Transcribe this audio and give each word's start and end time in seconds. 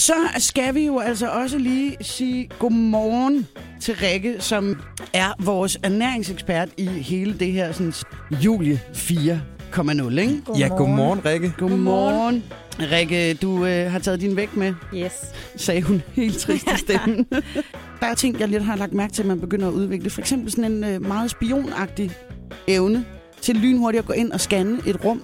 Så 0.00 0.14
skal 0.38 0.74
vi 0.74 0.86
jo 0.86 0.98
altså 0.98 1.28
også 1.30 1.58
lige 1.58 1.96
sige 2.00 2.50
godmorgen 2.58 3.46
til 3.80 3.94
Rikke, 3.96 4.36
som 4.38 4.76
er 5.12 5.32
vores 5.44 5.78
ernæringsekspert 5.82 6.68
i 6.76 6.86
hele 6.86 7.38
det 7.38 7.52
her 7.52 7.72
sådan, 7.72 7.92
Julie 8.44 8.80
4,0, 8.92 10.18
ikke? 10.18 10.42
Ja, 10.58 10.68
godmorgen, 10.68 11.24
Rikke. 11.24 11.52
Godmorgen. 11.58 12.44
Rikke, 12.80 13.34
du 13.34 13.66
øh, 13.66 13.90
har 13.90 13.98
taget 13.98 14.20
din 14.20 14.36
vægt 14.36 14.56
med, 14.56 14.74
Yes. 14.94 15.12
sagde 15.56 15.82
hun 15.82 16.02
helt 16.12 16.38
trist 16.38 16.66
i 16.66 16.76
stemmen. 16.88 17.26
Der 18.00 18.06
er 18.06 18.14
ting, 18.14 18.40
jeg 18.40 18.48
lidt 18.48 18.64
har 18.64 18.76
lagt 18.76 18.92
mærke 18.92 19.12
til, 19.12 19.22
at 19.22 19.28
man 19.28 19.40
begynder 19.40 19.68
at 19.68 19.72
udvikle. 19.72 20.10
For 20.10 20.20
eksempel 20.20 20.50
sådan 20.50 20.72
en 20.72 20.84
øh, 20.84 21.02
meget 21.06 21.30
spionagtig 21.30 22.10
evne 22.66 23.04
til 23.40 23.56
lynhurtigt 23.56 24.00
at 24.00 24.06
gå 24.06 24.12
ind 24.12 24.32
og 24.32 24.40
scanne 24.40 24.78
et 24.86 25.04
rum. 25.04 25.22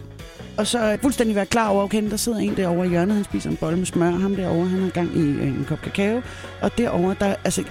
Og 0.56 0.66
så 0.66 0.98
fuldstændig 1.02 1.36
være 1.36 1.46
klar 1.46 1.68
over, 1.68 1.84
okay, 1.84 2.10
der 2.10 2.16
sidder 2.16 2.38
en 2.38 2.56
derovre 2.56 2.86
i 2.86 2.88
hjørnet, 2.90 3.14
han 3.14 3.24
spiser 3.24 3.50
en 3.50 3.56
bolle 3.56 3.78
med 3.78 3.86
smør, 3.86 4.10
ham 4.10 4.36
derovre, 4.36 4.68
han 4.68 4.80
har 4.82 4.90
gang 4.90 5.16
i 5.16 5.20
øh, 5.20 5.46
en 5.46 5.66
kop 5.68 5.80
kakao. 5.80 6.22
Og 6.60 6.78
derovre, 6.78 7.16
der, 7.20 7.34
altså, 7.44 7.64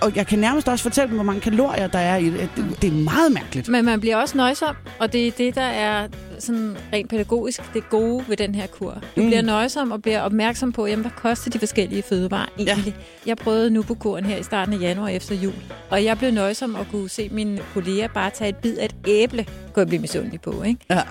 og 0.00 0.16
jeg 0.16 0.26
kan 0.26 0.38
nærmest 0.38 0.68
også 0.68 0.82
fortælle 0.82 1.08
dem, 1.08 1.16
hvor 1.16 1.24
mange 1.24 1.40
kalorier 1.40 1.86
der 1.86 1.98
er 1.98 2.16
i 2.16 2.30
det. 2.30 2.50
Det, 2.56 2.82
det 2.82 2.88
er 2.88 2.92
meget 2.92 3.32
mærkeligt. 3.32 3.68
Men 3.68 3.84
man 3.84 4.00
bliver 4.00 4.16
også 4.16 4.36
nøjsom, 4.36 4.76
og 4.98 5.12
det 5.12 5.26
er 5.26 5.30
det, 5.30 5.54
der 5.54 5.62
er 5.62 6.08
sådan 6.38 6.76
rent 6.92 7.10
pædagogisk 7.10 7.74
det 7.74 7.88
gode 7.88 8.24
ved 8.28 8.36
den 8.36 8.54
her 8.54 8.66
kur. 8.66 8.90
Du 9.16 9.22
mm. 9.22 9.26
bliver 9.26 9.42
nøjsom 9.42 9.90
og 9.90 10.02
bliver 10.02 10.20
opmærksom 10.20 10.72
på, 10.72 10.86
jamen, 10.86 11.02
hvad 11.02 11.12
koster 11.16 11.50
de 11.50 11.58
forskellige 11.58 12.02
fødevarer 12.02 12.48
egentlig. 12.58 12.94
Ja. 12.96 13.02
Jeg 13.26 13.36
prøvede 13.36 13.70
nu 13.70 13.82
på 13.82 13.94
kuren 13.94 14.24
her 14.24 14.36
i 14.36 14.42
starten 14.42 14.74
af 14.74 14.80
januar 14.80 15.08
efter 15.08 15.34
jul, 15.34 15.54
og 15.90 16.04
jeg 16.04 16.18
blev 16.18 16.30
nøjsom 16.30 16.74
og 16.74 16.86
kunne 16.90 17.08
se 17.08 17.28
mine 17.32 17.60
kolleger 17.74 18.08
bare 18.08 18.30
tage 18.30 18.48
et 18.48 18.56
bid 18.56 18.78
af 18.78 18.84
et 18.84 18.94
æble, 19.06 19.44
kunne 19.44 19.80
jeg 19.80 19.86
blive 19.86 20.00
misundelig 20.00 20.40
på, 20.40 20.62
ikke? 20.62 20.80
Ja. 20.90 21.02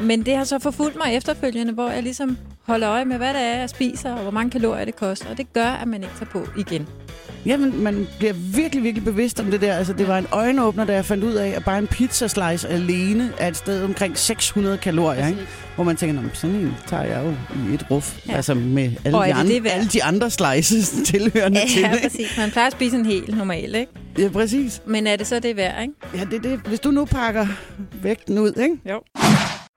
Men 0.00 0.22
det 0.26 0.36
har 0.36 0.44
så 0.44 0.58
forfulgt 0.58 0.96
mig 0.96 1.16
efterfølgende, 1.16 1.72
hvor 1.72 1.90
jeg 1.90 2.02
ligesom 2.02 2.38
holder 2.62 2.90
øje 2.90 3.04
med, 3.04 3.16
hvad 3.16 3.34
det 3.34 3.42
er, 3.42 3.58
jeg 3.58 3.70
spiser, 3.70 4.12
og 4.12 4.22
hvor 4.22 4.30
mange 4.30 4.50
kalorier 4.50 4.84
det 4.84 4.96
koster. 4.96 5.30
Og 5.30 5.36
det 5.36 5.52
gør, 5.52 5.66
at 5.82 5.88
man 5.88 6.02
ikke 6.02 6.14
tager 6.18 6.30
på 6.30 6.46
igen. 6.56 6.86
Jamen, 7.46 7.82
man 7.82 8.06
bliver 8.18 8.32
virkelig, 8.32 8.82
virkelig 8.82 9.04
bevidst 9.04 9.40
om 9.40 9.50
det 9.50 9.60
der. 9.60 9.74
Altså, 9.74 9.92
det 9.92 10.08
var 10.08 10.18
en 10.18 10.26
øjenåbner, 10.32 10.84
da 10.84 10.92
jeg 10.94 11.04
fandt 11.04 11.24
ud 11.24 11.32
af, 11.32 11.48
at 11.48 11.64
bare 11.64 11.78
en 11.78 11.86
pizzaslice 11.86 12.68
alene 12.68 13.32
er 13.38 13.48
et 13.48 13.56
sted 13.56 13.84
omkring 13.84 14.18
600 14.18 14.78
kalorier, 14.78 15.26
ikke? 15.26 15.40
Hvor 15.74 15.84
man 15.84 15.96
tænker, 15.96 16.14
"Nå, 16.14 16.20
men 16.20 16.30
sådan 16.34 16.56
en 16.56 16.74
tager 16.86 17.02
jeg 17.02 17.22
jo 17.24 17.30
i 17.70 17.74
et 17.74 17.90
ruf. 17.90 18.16
Ja. 18.26 18.30
Ja. 18.32 18.36
Altså 18.36 18.54
med 18.54 18.92
alle, 19.04 19.18
de, 19.18 19.34
andre, 19.34 19.54
det 19.54 19.66
alle 19.66 19.86
de 19.88 20.04
andre 20.04 20.30
slices 20.30 20.88
tilhørende 21.12 21.60
til 21.68 21.80
Ja, 21.82 21.88
det. 21.88 21.94
ikke? 21.96 22.08
præcis. 22.08 22.36
Man 22.38 22.50
plejer 22.50 22.66
at 22.66 22.72
spise 22.72 22.96
en 22.96 23.06
hel 23.06 23.34
normalt, 23.36 23.76
ikke? 23.76 23.92
Ja, 24.18 24.28
præcis. 24.28 24.82
Men 24.86 25.06
er 25.06 25.16
det 25.16 25.26
så 25.26 25.38
det 25.38 25.56
værd, 25.56 25.82
ikke? 25.82 25.94
Ja, 26.14 26.20
det 26.30 26.34
er 26.46 26.50
det. 26.50 26.60
Hvis 26.66 26.80
du 26.80 26.90
nu 26.90 27.04
pakker 27.04 27.46
vægten 28.02 28.38
ud, 28.38 28.52
ikke? 28.62 28.76
Jo. 28.90 29.00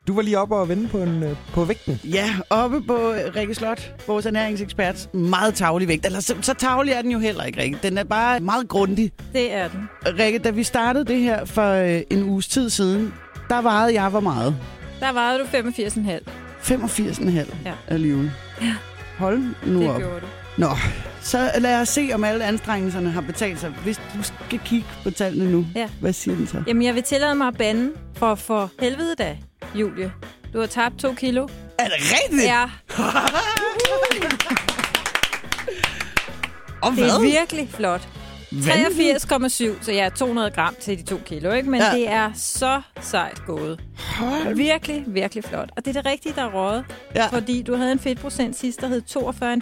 Du 0.10 0.16
var 0.16 0.22
lige 0.22 0.40
oppe 0.40 0.56
og 0.56 0.70
vende 0.70 0.88
på, 0.88 0.98
en, 0.98 1.24
øh, 1.24 1.36
på 1.54 1.64
vægten. 1.66 2.00
Ja, 2.04 2.30
oppe 2.50 2.82
på 2.82 3.14
Rikke 3.36 3.56
Slot, 3.56 3.94
vores 4.08 4.26
ernæringsekspert. 4.26 5.14
Meget 5.14 5.54
tavlig 5.54 5.88
vægt. 5.88 6.06
Eller 6.06 6.20
så, 6.20 6.36
så 6.42 6.54
tavlig 6.54 6.94
er 6.94 7.02
den 7.02 7.12
jo 7.12 7.20
heller 7.20 7.44
ikke, 7.44 7.62
Rikke. 7.62 7.78
Den 7.84 7.98
er 7.98 8.04
bare 8.04 8.40
meget 8.40 8.68
grundig. 8.68 9.12
Det 9.34 9.54
er 9.54 9.68
den. 9.68 9.90
Rikke, 10.20 10.40
da 10.40 10.50
vi 10.50 10.64
startede 10.64 11.06
det 11.06 11.20
her 11.20 11.46
for 11.46 11.72
øh, 11.72 12.02
en 12.10 12.24
uges 12.24 12.48
tid 12.48 12.70
siden, 12.70 13.14
der 13.50 13.62
vejede 13.62 13.94
jeg 14.02 14.10
hvor 14.10 14.20
meget? 14.20 14.56
Der 15.00 15.14
vejede 15.14 15.40
du 15.40 15.46
85,5. 15.46 16.30
85,5 16.62 17.56
Ja. 17.66 17.74
alligevel. 17.88 18.32
Ja. 18.62 18.74
Hold 19.18 19.44
nu 19.68 19.82
Det 19.82 19.90
op. 19.90 20.00
gjorde 20.00 20.20
du. 20.20 20.26
Nå, 20.58 20.70
så 21.22 21.52
lad 21.60 21.82
os 21.82 21.90
se, 21.90 22.10
om 22.14 22.24
alle 22.24 22.46
anstrengelserne 22.46 23.10
har 23.12 23.22
betalt 23.22 23.60
sig. 23.60 23.70
Hvis 23.84 23.98
du 23.98 24.24
skal 24.24 24.60
kigge 24.66 24.88
på 25.04 25.12
tallene 25.12 25.52
nu, 25.52 25.66
Ja. 25.76 25.90
hvad 26.00 26.14
siger 26.14 26.36
den 26.36 26.48
så? 26.48 26.64
Jamen, 26.68 26.84
jeg 26.84 26.96
vil 26.96 27.04
tillade 27.04 27.36
mig 27.36 27.48
at 27.48 27.58
bande 27.58 27.90
for 28.16 28.36
for 28.36 28.72
helvede 28.80 29.16
da, 29.20 29.38
Julie. 29.76 30.12
Du 30.54 30.60
har 30.60 30.68
tabt 30.68 30.98
to 31.00 31.14
kilo. 31.14 31.48
Er 31.80 31.84
det 31.84 31.94
rigtigt? 31.94 32.44
Ja, 32.44 32.64
Og 36.82 36.92
det 36.92 37.00
er 37.00 37.20
hvad? 37.20 37.30
virkelig 37.32 37.70
flot. 37.70 38.08
Vanvittigt. 38.52 39.32
83,7, 39.32 39.84
så 39.84 39.92
jeg 39.92 40.06
er 40.06 40.10
200 40.10 40.52
gram 40.52 40.76
til 40.80 40.98
de 40.98 41.04
to 41.04 41.18
kilo, 41.26 41.52
ikke? 41.52 41.70
Men 41.70 41.82
ja. 41.82 41.92
det 41.92 42.10
er 42.10 42.32
så 42.36 42.82
sejt 43.02 43.42
gået. 43.46 43.80
Hold. 44.16 44.56
Virkelig, 44.56 45.04
virkelig 45.08 45.44
flot. 45.44 45.70
Og 45.78 45.86
det 45.86 45.96
er 45.98 46.02
det 46.02 46.12
rigtige, 46.12 46.34
der 46.36 46.42
er 46.42 46.50
røget. 46.50 46.86
Ja. 47.16 47.28
Fordi 47.28 47.62
du 47.62 47.76
havde 47.76 47.92
en 47.92 48.00
fedtprocent 48.00 48.56
sidst, 48.56 48.82
der 48.82 48.88
hed 48.88 49.02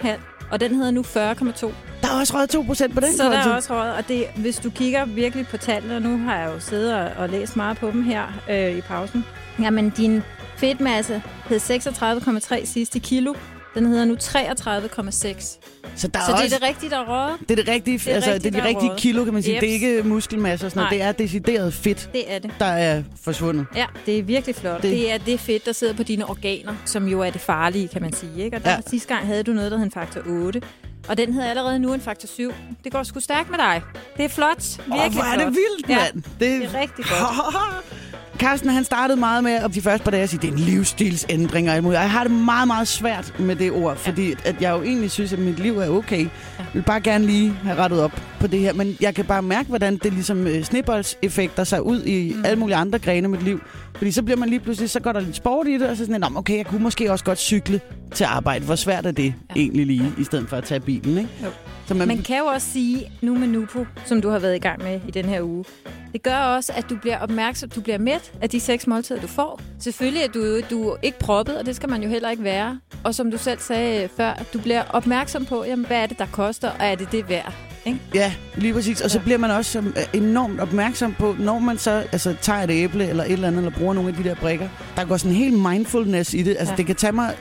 42,5, 0.08 0.48
og 0.52 0.60
den 0.60 0.76
hedder 0.76 0.92
nu 0.92 1.02
40,2. 1.02 1.74
Der 2.08 2.14
er 2.16 2.20
også 2.20 2.34
røget 2.38 2.56
2% 2.56 2.94
på 2.94 3.00
den 3.00 3.18
Så 3.18 3.24
der 3.24 3.30
konto. 3.34 3.50
er 3.50 3.54
også 3.56 3.74
røget, 3.74 3.94
og 3.96 4.08
det, 4.08 4.26
hvis 4.36 4.58
du 4.58 4.70
kigger 4.70 5.06
virkelig 5.06 5.48
på 5.48 5.58
tallene, 5.58 5.96
og 5.96 6.02
nu 6.02 6.18
har 6.18 6.38
jeg 6.38 6.48
jo 6.54 6.60
siddet 6.60 6.94
og, 6.96 7.10
og 7.18 7.30
læst 7.30 7.56
meget 7.56 7.78
på 7.78 7.88
dem 7.92 8.04
her 8.04 8.24
øh, 8.50 8.78
i 8.78 8.82
pausen. 8.82 9.26
Jamen, 9.62 9.90
din 9.90 10.22
fedtmasse 10.58 11.22
hed 11.50 11.60
36,3 11.60 12.66
sidste 12.66 13.00
kilo. 13.00 13.34
Den 13.76 13.86
hedder 13.86 14.06
nu 14.06 14.14
33,6. 14.14 14.22
Så, 15.96 16.08
der 16.08 16.20
er 16.20 16.24
Så 16.26 16.32
det 16.32 16.42
også, 16.44 16.56
er 16.56 16.60
det 16.60 16.62
rigtige, 16.68 16.90
der 16.90 16.98
er 16.98 17.06
røget. 17.06 17.40
det 17.40 17.52
er 17.52 17.56
det 17.56 17.68
rigtige, 17.74 17.98
det 17.98 18.08
er 18.08 18.16
altså, 18.16 18.32
rigtigt, 18.32 18.54
det 18.54 18.60
er 18.60 18.64
de 18.64 18.70
der 18.70 18.74
er 18.74 18.84
rigtige 18.84 18.98
kilo, 18.98 19.24
kan 19.24 19.34
man 19.34 19.44
sige. 19.44 19.54
Jeps. 19.56 19.60
Det 19.62 19.70
er 19.70 19.74
ikke 19.74 20.04
muskelmasse 20.04 20.66
og 20.66 20.72
sådan 20.72 20.80
noget. 20.80 20.92
Det 20.92 21.00
Nej. 21.00 21.08
er 21.08 21.12
decideret 21.12 21.74
fedt, 21.74 22.10
Det 22.14 22.34
er 22.34 22.40
det. 22.40 22.52
der 22.60 22.66
er 22.66 23.04
forsvundet. 23.24 23.66
Ja, 23.76 23.86
det 24.06 24.20
er 24.20 24.24
virkelig 24.24 24.56
flot. 24.56 24.74
Det- 24.82 24.84
Det, 24.84 24.92
det 24.92 25.12
er 25.14 25.18
det 25.18 25.40
fedt, 25.40 25.66
der 25.66 25.72
sidder 25.72 25.94
på 25.94 26.04
dine 26.04 26.30
organer, 26.30 26.74
som 26.86 27.08
jo 27.08 27.22
er 27.22 27.30
det 27.30 27.42
farlige, 27.42 27.88
kan 27.88 28.02
man 28.02 28.14
sige. 28.14 28.44
Ikke? 28.44 28.58
Og 28.58 28.64
der 28.64 28.72
ja. 28.72 28.78
sidste 28.88 29.14
gang 29.14 29.26
havde 29.28 29.44
du 29.44 29.52
noget, 29.52 29.72
der 29.72 29.78
hed 29.78 29.86
en 29.86 29.92
faktor 29.92 30.22
8. 30.28 30.62
Og 31.10 31.18
den 31.18 31.34
hedder 31.34 31.50
allerede 31.50 31.80
nu 31.80 31.94
en 31.94 32.02
faktor 32.02 32.28
7. 32.28 32.54
Det 32.84 32.92
går 32.92 33.04
sgu 33.04 33.20
stærkt 33.20 33.50
med 33.50 33.58
dig. 33.58 33.82
Det 34.18 34.26
er 34.26 34.30
flot. 34.30 34.64
Virkelig 34.78 35.06
Åh, 35.06 35.14
hvor 35.14 35.24
er 35.24 35.32
det 35.32 35.42
flot. 35.42 35.54
vildt, 35.56 35.90
Ja, 35.90 35.98
mand. 36.14 36.24
det 36.40 36.64
er 36.64 36.80
rigtig 36.80 37.06
godt. 37.06 37.56
Carsten, 38.40 38.70
han 38.70 38.84
startede 38.84 39.20
meget 39.20 39.44
med, 39.44 39.52
at 39.52 39.74
de 39.76 39.82
første 39.82 40.04
par 40.04 40.12
dage 40.12 40.24
at 40.24 40.30
sige, 40.30 40.42
det 40.42 40.48
er 40.48 40.52
en 40.52 40.60
livsstilsændring 40.60 41.70
og 41.70 41.76
alt 41.76 41.84
muligt. 41.84 41.98
Og 41.98 42.04
Jeg 42.04 42.12
har 42.12 42.24
det 42.24 42.32
meget, 42.32 42.68
meget 42.68 42.88
svært 42.88 43.34
med 43.40 43.56
det 43.56 43.72
ord, 43.72 43.98
fordi 43.98 44.32
at 44.46 44.62
jeg 44.62 44.72
jo 44.72 44.82
egentlig 44.84 45.12
synes, 45.12 45.34
at 45.34 45.40
mit 45.40 45.60
liv 45.60 45.78
er 45.80 45.90
okay. 45.90 46.20
Jeg 46.20 46.66
vil 46.74 46.82
bare 46.82 47.02
gerne 47.02 47.26
lige 47.26 47.50
have 47.64 47.78
rettet 47.78 48.02
op 48.02 48.22
på 48.40 48.48
det 48.48 48.60
her. 48.60 48.74
Men 48.74 48.98
jeg 49.02 49.16
kan 49.16 49.26
bare 49.26 49.42
mærke, 49.42 49.70
hvordan 49.70 49.98
det 49.98 50.14
ligesom 50.14 50.48
øh, 50.48 50.64
snibboldseffekter 50.64 51.64
sig 51.64 51.84
ud 51.84 52.04
i 52.04 52.34
mm. 52.36 52.46
alle 52.46 52.60
mulige 52.60 52.76
andre 52.76 53.00
grene 53.00 53.26
af 53.26 53.30
mit 53.30 53.44
liv. 53.44 53.62
Fordi 53.96 54.12
så 54.12 54.24
bliver 54.24 54.38
man 54.38 54.50
lige 54.50 54.60
pludselig, 54.60 54.90
så 54.90 55.00
går 55.00 55.12
der 55.12 55.20
lidt 55.20 55.36
sport 55.36 55.68
i 55.68 55.74
det, 55.74 55.90
og 55.90 55.98
så 55.98 56.06
sådan, 56.06 56.22
"Nå, 56.22 56.28
okay, 56.36 56.58
jeg 56.58 56.66
kunne 56.66 56.84
måske 56.84 57.12
også 57.12 57.26
godt 57.26 57.40
cykle 57.40 57.82
til 58.14 58.24
arbejde. 58.24 58.66
Hvor 58.66 58.76
svært 58.76 59.06
er 59.06 59.12
det 59.12 59.24
ja. 59.26 59.60
egentlig 59.60 59.86
lige, 59.86 60.14
i 60.18 60.24
stedet 60.24 60.50
for 60.50 60.58
at 60.58 60.64
tage 60.64 60.80
bilen, 60.80 61.18
ikke? 61.18 61.30
Jo. 61.44 61.50
Så 61.88 61.94
man, 61.94 62.08
Man 62.08 62.22
kan 62.24 62.38
jo 62.38 62.46
også 62.46 62.68
sige, 62.74 63.12
nu 63.22 63.36
med 63.38 63.48
Nupo, 63.48 63.86
som 64.06 64.22
du 64.22 64.30
har 64.30 64.40
været 64.40 64.56
i 64.56 64.60
gang 64.60 64.84
med 64.84 65.00
i 65.08 65.12
den 65.12 65.26
her 65.26 65.42
uge, 65.42 65.66
det 66.18 66.24
gør 66.24 66.38
også, 66.38 66.74
at 66.76 66.86
du 66.90 66.96
bliver 66.96 67.18
opmærksom, 67.20 67.70
du 67.70 67.82
bliver 67.82 67.98
mæt 67.98 68.32
af 68.42 68.50
de 68.50 68.60
seks 68.60 68.88
måltider, 68.88 69.22
du 69.22 69.28
får. 69.28 69.62
Selvfølgelig 69.80 70.24
er 70.24 70.28
du, 70.28 70.60
du 70.70 70.90
er 70.90 70.96
ikke 71.02 71.20
proppet, 71.20 71.58
og 71.58 71.66
det 71.66 71.76
skal 71.76 71.90
man 71.90 72.04
jo 72.04 72.10
heller 72.10 72.30
ikke 72.30 72.44
være. 72.44 72.80
Og 73.04 73.16
som 73.16 73.32
du 73.32 73.38
selv 73.38 73.60
sagde 73.60 74.10
før, 74.18 74.44
du 74.54 74.60
bliver 74.60 74.84
opmærksom 74.90 75.46
på, 75.46 75.64
jamen, 75.68 75.86
hvad 75.86 75.98
er 75.98 76.06
det, 76.06 76.20
der 76.20 76.26
koster, 76.32 76.70
og 76.70 76.76
er 76.86 76.96
det 76.96 77.12
det 77.12 77.30
værd? 77.30 77.54
Ikke? 77.86 78.00
Ja, 78.14 78.34
lige 78.56 78.74
præcis. 78.74 79.02
Og 79.02 79.12
så 79.12 79.18
Ja. 79.18 79.24
bliver 79.24 79.38
man 79.38 79.52
også 79.52 79.80
øh, 79.80 80.04
enormt 80.14 80.60
opmærksom 80.60 81.14
på, 81.14 81.36
når 81.40 81.60
man 81.60 81.78
så 81.78 81.92
altså, 82.12 82.36
tager 82.42 82.60
et 82.64 82.70
æble 82.72 83.08
eller 83.10 83.24
et 83.24 83.32
eller 83.32 83.48
andet, 83.48 83.66
eller 83.66 83.78
bruger 83.80 83.94
nogle 83.94 84.10
af 84.10 84.16
de 84.16 84.24
der 84.24 84.36
brikker. 84.36 84.70
Der 84.96 85.06
går 85.06 85.18
sådan 85.18 85.32
en 85.32 85.38
helt 85.38 85.60
mindfulness 85.60 86.34
i 86.34 86.44
det. 86.44 86.56
Altså. 86.60 86.74
Ja. 86.74 86.78
det 86.78 86.86
kan 86.86 86.96
tage 86.96 87.12
mig 87.14 87.36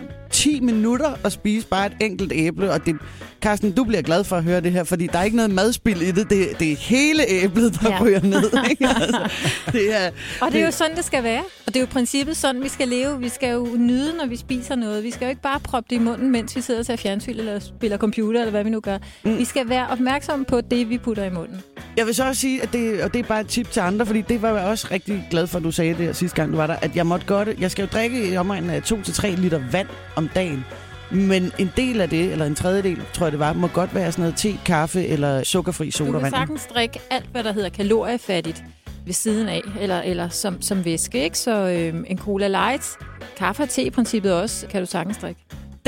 10 0.46 0.60
minutter 0.60 1.14
at 1.24 1.32
spise 1.32 1.66
bare 1.66 1.86
et 1.86 1.96
enkelt 2.00 2.32
æble. 2.34 2.72
Og 2.72 2.86
det, 2.86 2.96
Carsten, 3.40 3.72
du 3.72 3.84
bliver 3.84 4.02
glad 4.02 4.24
for 4.24 4.36
at 4.36 4.44
høre 4.44 4.60
det 4.60 4.72
her, 4.72 4.84
fordi 4.84 5.06
der 5.06 5.18
er 5.18 5.22
ikke 5.22 5.36
noget 5.36 5.50
madspild 5.50 6.02
i 6.02 6.10
det. 6.10 6.30
Det, 6.30 6.58
det 6.58 6.72
er 6.72 6.76
hele 6.76 7.28
æblet, 7.28 7.80
der 7.82 7.90
ja. 7.90 8.02
Ryger 8.02 8.22
ned. 8.22 8.50
Ikke? 8.70 8.86
Altså, 8.96 9.30
det 9.72 9.94
er, 9.94 10.10
Og 10.40 10.52
det 10.52 10.60
er 10.60 10.64
jo 10.64 10.70
sådan, 10.70 10.96
det 10.96 11.04
skal 11.04 11.22
være. 11.22 11.42
Og 11.66 11.74
det 11.74 11.76
er 11.76 11.80
jo 11.80 11.86
princippet 11.86 12.36
sådan, 12.36 12.62
vi 12.62 12.68
skal 12.68 12.88
leve. 12.88 13.18
Vi 13.18 13.28
skal 13.28 13.52
jo 13.52 13.68
nyde, 13.76 14.16
når 14.16 14.26
vi 14.26 14.36
spiser 14.36 14.74
noget. 14.74 15.04
Vi 15.04 15.10
skal 15.10 15.24
jo 15.24 15.28
ikke 15.28 15.42
bare 15.42 15.60
proppe 15.60 15.86
det 15.90 15.96
i 15.96 15.98
munden, 15.98 16.30
mens 16.30 16.56
vi 16.56 16.60
sidder 16.60 16.80
og 16.80 16.86
ser 16.86 16.96
fjernsyn 16.96 17.38
eller 17.38 17.58
spiller 17.58 17.98
computer, 17.98 18.40
eller 18.40 18.50
hvad 18.50 18.64
vi 18.64 18.70
nu 18.70 18.80
gør. 18.80 18.98
Mm. 19.24 19.38
Vi 19.38 19.44
skal 19.44 19.68
være 19.68 19.86
opmærksomme 19.88 20.44
på 20.44 20.60
det, 20.60 20.90
vi 20.90 20.98
putter 20.98 21.24
i 21.24 21.30
munden. 21.30 21.62
Jeg 21.96 22.06
vil 22.06 22.14
så 22.14 22.26
også 22.28 22.40
sige, 22.40 22.62
at 22.62 22.72
det, 22.72 23.02
og 23.02 23.14
det 23.14 23.18
er 23.18 23.28
bare 23.28 23.40
et 23.40 23.46
tip 23.46 23.70
til 23.70 23.80
andre, 23.80 24.06
fordi 24.06 24.20
det 24.20 24.42
var 24.42 24.58
jeg 24.58 24.66
også 24.66 24.88
rigtig 24.90 25.26
glad 25.30 25.46
for, 25.46 25.58
at 25.58 25.64
du 25.64 25.70
sagde 25.70 25.90
det 25.94 26.04
her 26.06 26.12
sidste 26.12 26.36
gang, 26.36 26.52
du 26.52 26.56
var 26.56 26.66
der, 26.66 26.76
at 26.76 26.96
jeg 26.96 27.06
måtte 27.06 27.26
godt, 27.26 27.48
jeg 27.60 27.70
skal 27.70 27.82
jo 27.82 27.88
drikke 27.92 28.32
i 28.32 28.36
omegnen 28.36 28.70
af 28.70 28.80
2-3 28.92 29.26
liter 29.26 29.60
vand 29.72 29.88
om 30.16 30.28
dagen. 30.28 30.64
Men 31.10 31.52
en 31.58 31.72
del 31.76 32.00
af 32.00 32.08
det, 32.10 32.32
eller 32.32 32.46
en 32.46 32.54
tredjedel, 32.54 33.00
tror 33.12 33.26
jeg 33.26 33.32
det 33.32 33.40
var, 33.40 33.52
må 33.52 33.66
godt 33.66 33.94
være 33.94 34.12
sådan 34.12 34.22
noget 34.22 34.36
te, 34.36 34.58
kaffe 34.64 35.06
eller 35.06 35.44
sukkerfri 35.44 35.84
Du 35.84 35.90
kan 35.90 36.06
sodavand. 36.06 36.34
sagtens 36.34 36.66
drikke 36.74 37.00
alt, 37.10 37.26
hvad 37.32 37.44
der 37.44 37.52
hedder 37.52 37.68
kaloriefattigt 37.68 38.64
ved 39.06 39.12
siden 39.12 39.48
af, 39.48 39.60
eller, 39.80 40.00
eller 40.02 40.28
som, 40.28 40.62
som 40.62 40.84
væske, 40.84 41.24
ikke? 41.24 41.38
Så 41.38 41.68
øhm, 41.68 42.04
en 42.08 42.18
Cola 42.18 42.48
Light, 42.48 42.98
kaffe 43.36 43.62
og 43.62 43.68
te 43.68 43.82
i 43.82 43.90
princippet 43.90 44.32
også, 44.32 44.66
kan 44.66 44.80
du 44.80 44.86
sagtens 44.86 45.16
drikke. 45.18 45.40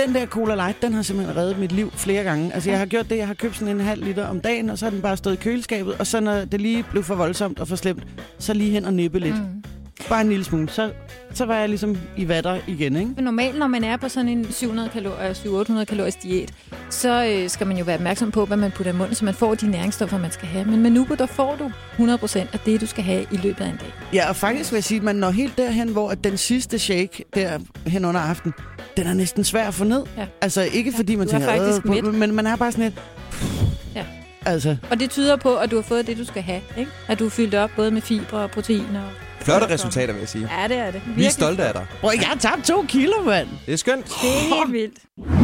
Den 0.06 0.15
der 0.15 0.27
Cola 0.27 0.55
Light, 0.55 0.83
den 0.83 0.93
har 0.93 1.03
simpelthen 1.03 1.37
reddet 1.37 1.59
mit 1.59 1.73
liv 1.73 1.91
flere 1.93 2.25
gange. 2.25 2.55
Altså, 2.55 2.71
jeg 2.71 2.79
har 2.79 2.87
gjort 2.87 3.11
det, 3.11 3.17
jeg 3.17 3.27
har 3.27 3.35
købt 3.35 3.56
sådan 3.56 3.75
en 3.75 3.81
halv 3.81 4.05
liter 4.05 4.27
om 4.27 4.41
dagen, 4.41 4.71
og 4.71 4.79
så 4.79 4.87
har 4.87 4.91
den 4.91 5.03
bare 5.03 5.17
stået 5.17 5.35
i 5.35 5.37
køleskabet, 5.37 5.95
og 5.99 6.06
så 6.06 6.21
når 6.21 6.45
det 6.45 6.61
lige 6.61 6.85
blev 6.91 7.03
for 7.03 7.15
voldsomt 7.15 7.61
og 7.61 7.69
for 7.69 7.77
slemt, 7.77 8.03
så 8.39 8.55
lige 8.55 8.71
hen 8.71 8.85
og 8.85 8.95
nippe 8.95 9.19
lidt. 9.19 9.35
Mm. 9.35 9.65
Bare 10.09 10.21
en 10.21 10.29
lille 10.29 10.45
smule. 10.45 10.69
Så, 10.69 10.91
så 11.35 11.45
var 11.45 11.55
jeg 11.55 11.69
ligesom 11.69 11.99
i 12.17 12.29
vatter 12.29 12.59
igen, 12.67 12.97
ikke? 12.97 13.23
Normalt, 13.23 13.59
når 13.59 13.67
man 13.67 13.85
er 13.85 13.97
på 13.97 14.09
sådan 14.09 14.29
en 14.29 14.53
700 14.53 14.89
kalorier, 14.89 15.35
700-800 15.83 15.85
kalorisk 15.85 16.23
diæt, 16.23 16.53
så 16.90 17.25
øh, 17.25 17.50
skal 17.50 17.67
man 17.67 17.76
jo 17.76 17.85
være 17.85 17.96
opmærksom 17.96 18.31
på, 18.31 18.44
hvad 18.44 18.56
man 18.56 18.70
putter 18.70 18.93
i 18.93 18.96
munden, 18.96 19.14
så 19.14 19.25
man 19.25 19.35
får 19.35 19.55
de 19.55 19.70
næringsstoffer, 19.70 20.19
man 20.19 20.32
skal 20.32 20.49
have. 20.49 20.64
Men 20.64 20.82
med 20.82 20.90
Nubo, 20.90 21.14
der 21.14 21.26
får 21.26 21.56
du 21.58 21.70
100% 22.05 22.38
af 22.52 22.58
det, 22.67 22.81
du 22.81 22.87
skal 22.87 23.05
have 23.05 23.26
i 23.31 23.37
løbet 23.37 23.64
af 23.64 23.69
en 23.69 23.76
dag. 23.76 23.93
Ja, 24.12 24.29
og 24.29 24.37
faktisk 24.37 24.73
vil 24.73 24.76
jeg 24.76 24.85
sige, 24.85 24.99
at 24.99 25.05
man 25.05 25.17
når 25.17 25.31
helt 25.31 25.58
derhen, 25.58 25.88
hvor 25.88 26.11
at 26.11 26.25
den 26.25 26.37
sidste 26.37 26.79
shake 26.79 27.25
der 27.35 27.58
hen 27.87 28.05
under 28.05 28.20
aften, 28.20 28.52
den 28.96 29.06
er 29.06 29.14
næsten 29.14 29.44
svær 29.44 29.69
at 29.69 29.75
få 29.75 29.85
ned. 29.85 30.02
Ja. 30.17 30.26
Altså 30.40 30.62
ikke 30.62 30.93
fordi 30.96 31.17
man 31.17 31.26
er 31.26 31.31
tænker, 31.31 31.49
faktisk 31.49 31.85
"Øh, 31.85 31.90
mæt." 31.90 32.05
men 32.14 32.35
man 32.35 32.46
er 32.46 32.56
bare 32.56 32.73
sådan 32.73 32.85
lidt... 32.85 33.00
Ja. 33.94 34.05
Altså, 34.46 34.76
Og 34.90 35.00
det 35.00 35.11
tyder 35.11 35.37
på, 35.37 35.56
at 35.56 35.70
du 35.70 35.76
har 35.76 35.82
fået 35.82 36.06
det, 36.06 36.19
du 36.19 36.25
skal 36.25 36.43
have. 36.43 36.61
Ikke? 36.79 36.90
At 37.08 37.19
du 37.19 37.26
er 37.26 37.31
fyldt 37.31 37.55
op 37.55 37.70
både 37.76 37.90
med 37.90 38.02
fibre 38.02 38.38
og 38.38 38.50
proteiner. 38.50 39.02
Og... 39.02 39.11
Flotte 39.40 39.69
resultater, 39.70 40.12
vil 40.12 40.20
jeg 40.20 40.29
sige. 40.29 40.49
Ja, 40.62 40.69
det 40.69 40.76
er 40.79 40.90
det. 40.90 41.02
Vi 41.17 41.25
er 41.25 41.31
stolte 41.31 41.64
af 41.64 41.73
dig. 41.75 41.87
bror, 42.00 42.11
jeg 42.12 42.20
har 42.29 42.37
tabt 42.38 42.64
to 42.64 42.85
kilo, 42.88 43.12
mand. 43.26 43.49
Det 43.67 43.73
er 43.73 43.79
skønt. 43.79 44.05
Det 44.06 44.12
er 44.29 44.56
helt 44.64 44.73
vildt. 44.73 45.38